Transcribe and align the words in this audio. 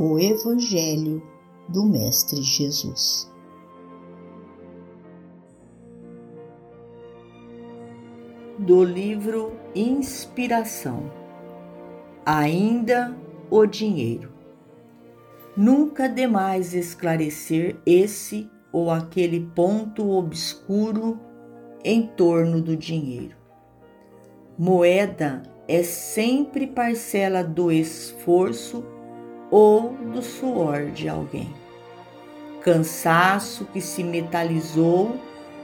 o 0.00 0.16
Evangelho 0.16 1.20
do 1.68 1.84
Mestre 1.84 2.40
Jesus. 2.40 3.28
Do 8.60 8.84
livro 8.84 9.54
Inspiração 9.74 11.10
Ainda 12.24 13.18
o 13.50 13.66
dinheiro. 13.66 14.32
Nunca 15.56 16.08
demais 16.08 16.74
esclarecer 16.74 17.74
esse 17.84 18.48
ou 18.70 18.92
aquele 18.92 19.50
ponto 19.52 20.08
obscuro 20.10 21.18
em 21.82 22.06
torno 22.06 22.62
do 22.62 22.76
dinheiro. 22.76 23.36
Moeda 24.56 25.42
é 25.66 25.82
sempre 25.82 26.68
parcela 26.68 27.42
do 27.42 27.72
esforço 27.72 28.96
ou 29.50 29.92
do 30.12 30.22
suor 30.22 30.86
de 30.86 31.08
alguém. 31.08 31.54
Cansaço 32.62 33.64
que 33.66 33.80
se 33.80 34.02
metalizou 34.02 35.16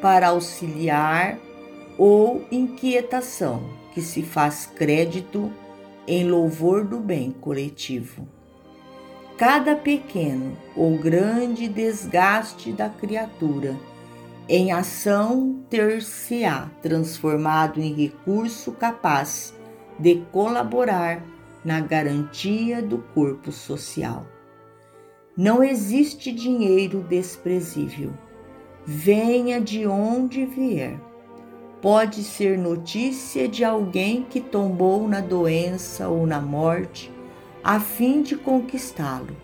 para 0.00 0.28
auxiliar 0.28 1.38
ou 1.96 2.44
inquietação 2.50 3.62
que 3.92 4.00
se 4.00 4.22
faz 4.22 4.66
crédito 4.66 5.52
em 6.06 6.28
louvor 6.28 6.84
do 6.84 6.98
bem 6.98 7.32
coletivo. 7.32 8.26
Cada 9.36 9.76
pequeno 9.76 10.56
ou 10.74 10.96
grande 10.98 11.68
desgaste 11.68 12.72
da 12.72 12.88
criatura 12.88 13.76
em 14.48 14.72
ação 14.72 15.62
ter-se-á 15.68 16.70
transformado 16.80 17.78
em 17.80 17.92
recurso 17.92 18.72
capaz 18.72 19.54
de 19.98 20.22
colaborar 20.32 21.22
na 21.64 21.80
garantia 21.80 22.82
do 22.82 22.98
corpo 22.98 23.50
social. 23.50 24.26
Não 25.36 25.62
existe 25.62 26.32
dinheiro 26.32 27.04
desprezível. 27.08 28.12
Venha 28.84 29.60
de 29.60 29.86
onde 29.86 30.44
vier. 30.44 30.98
Pode 31.80 32.24
ser 32.24 32.58
notícia 32.58 33.46
de 33.46 33.64
alguém 33.64 34.24
que 34.28 34.40
tombou 34.40 35.06
na 35.06 35.20
doença 35.20 36.08
ou 36.08 36.26
na 36.26 36.40
morte 36.40 37.12
a 37.62 37.78
fim 37.78 38.22
de 38.22 38.36
conquistá-lo. 38.36 39.36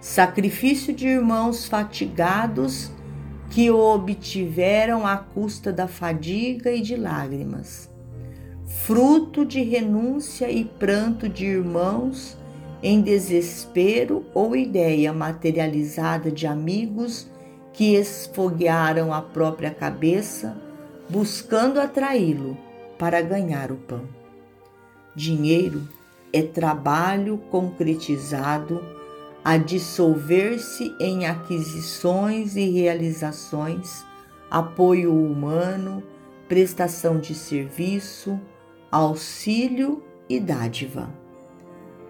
Sacrifício 0.00 0.94
de 0.94 1.08
irmãos 1.08 1.66
fatigados 1.66 2.90
que 3.50 3.70
o 3.70 3.78
obtiveram 3.78 5.06
à 5.06 5.16
custa 5.18 5.72
da 5.72 5.86
fadiga 5.86 6.72
e 6.72 6.80
de 6.80 6.96
lágrimas 6.96 7.91
fruto 8.84 9.44
de 9.44 9.62
renúncia 9.62 10.50
e 10.50 10.64
pranto 10.64 11.28
de 11.28 11.46
irmãos 11.46 12.36
em 12.82 13.00
desespero 13.00 14.26
ou 14.34 14.56
ideia 14.56 15.12
materializada 15.12 16.32
de 16.32 16.48
amigos 16.48 17.30
que 17.72 17.94
esfoguearam 17.94 19.14
a 19.14 19.22
própria 19.22 19.70
cabeça, 19.70 20.60
buscando 21.08 21.78
atraí-lo 21.78 22.58
para 22.98 23.22
ganhar 23.22 23.70
o 23.70 23.76
pão. 23.76 24.02
Dinheiro 25.14 25.86
é 26.32 26.42
trabalho 26.42 27.38
concretizado 27.52 28.84
a 29.44 29.56
dissolver-se 29.58 30.92
em 30.98 31.24
aquisições 31.24 32.56
e 32.56 32.68
realizações, 32.68 34.04
apoio 34.50 35.14
humano, 35.14 36.02
prestação 36.48 37.20
de 37.20 37.32
serviço, 37.32 38.40
auxílio 38.92 40.04
e 40.28 40.38
dádiva. 40.38 41.10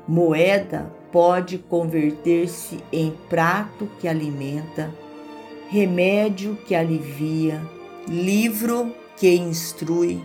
Moeda 0.09 0.93
pode 1.13 1.59
converter-se 1.59 2.81
em 2.93 3.13
prato 3.29 3.89
que 4.01 4.09
alimenta, 4.09 4.93
remédio 5.69 6.57
que 6.67 6.75
alivia, 6.75 7.63
livro 8.09 8.93
que 9.17 9.33
instrui, 9.33 10.21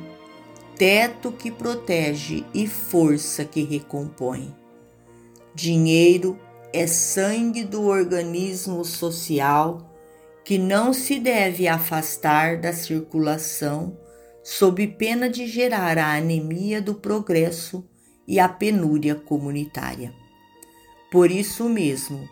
teto 0.76 1.32
que 1.32 1.52
protege 1.52 2.44
e 2.52 2.68
força 2.68 3.46
que 3.46 3.64
recompõe. 3.64 4.54
Dinheiro 5.54 6.40
é 6.74 6.88
sangue 6.88 7.64
do 7.64 7.86
organismo 7.86 8.84
social 8.84 9.94
que 10.44 10.58
não 10.58 10.92
se 10.92 11.20
deve 11.20 11.68
afastar 11.68 12.58
da 12.58 12.74
circulação 12.74 13.96
sob 14.50 14.88
pena 14.88 15.30
de 15.30 15.46
gerar 15.46 15.98
a 15.98 16.16
anemia 16.16 16.82
do 16.82 16.96
progresso 16.96 17.84
e 18.26 18.40
a 18.40 18.48
penúria 18.48 19.14
comunitária. 19.14 20.14
Por 21.12 21.30
isso 21.30 21.68
mesmo, 21.68 22.30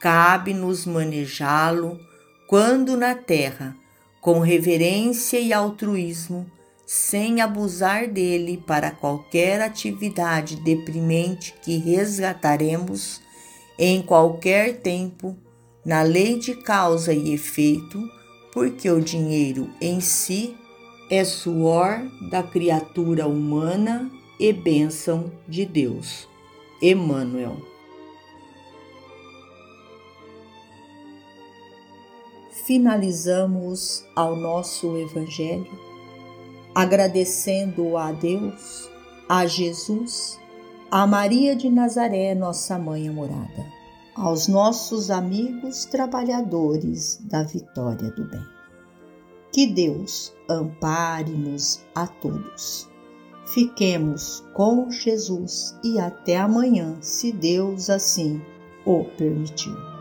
cabe-nos 0.00 0.86
manejá-lo 0.86 2.00
quando 2.48 2.96
na 2.96 3.14
terra, 3.14 3.76
com 4.18 4.40
reverência 4.40 5.38
e 5.38 5.52
altruísmo, 5.52 6.50
sem 6.86 7.42
abusar 7.42 8.08
dele 8.08 8.64
para 8.66 8.90
qualquer 8.90 9.60
atividade 9.60 10.56
deprimente 10.56 11.54
que 11.62 11.76
resgataremos 11.76 13.20
em 13.78 14.00
qualquer 14.00 14.80
tempo, 14.80 15.36
na 15.84 16.00
lei 16.00 16.38
de 16.38 16.54
causa 16.62 17.12
e 17.12 17.34
efeito, 17.34 18.02
porque 18.54 18.90
o 18.90 19.02
dinheiro 19.02 19.68
em 19.82 20.00
si 20.00 20.56
é 21.10 21.24
suor 21.24 22.00
da 22.30 22.42
criatura 22.42 23.26
humana 23.26 24.10
e 24.38 24.52
bênção 24.52 25.32
de 25.48 25.64
Deus. 25.64 26.28
Emmanuel. 26.80 27.56
Finalizamos 32.66 34.04
ao 34.14 34.36
nosso 34.36 34.96
Evangelho 34.98 35.88
agradecendo 36.74 37.96
a 37.96 38.12
Deus, 38.12 38.88
a 39.28 39.46
Jesus, 39.46 40.38
a 40.90 41.06
Maria 41.08 41.56
de 41.56 41.68
Nazaré, 41.68 42.34
nossa 42.36 42.78
mãe 42.78 43.08
amorada, 43.08 43.66
aos 44.14 44.46
nossos 44.46 45.10
amigos 45.10 45.86
trabalhadores 45.86 47.18
da 47.22 47.42
vitória 47.42 48.10
do 48.12 48.24
bem. 48.28 48.57
Que 49.58 49.66
Deus 49.66 50.32
ampare-nos 50.48 51.84
a 51.92 52.06
todos. 52.06 52.88
Fiquemos 53.44 54.44
com 54.54 54.88
Jesus 54.88 55.76
e 55.82 55.98
até 55.98 56.36
amanhã, 56.36 56.96
se 57.00 57.32
Deus 57.32 57.90
assim 57.90 58.40
o 58.86 59.02
permitir. 59.16 59.97